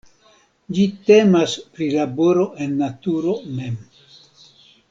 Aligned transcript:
Ĝi 0.77 0.85
temas 1.09 1.53
pri 1.75 1.91
laboro 1.97 2.49
en 2.67 2.75
naturo 2.83 3.39
mem. 3.61 3.81